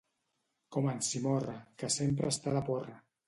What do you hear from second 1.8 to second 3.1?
que sempre està de porra.